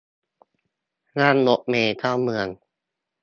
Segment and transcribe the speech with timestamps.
[1.19, 2.47] นั่งรถเมล์เข้าเมือง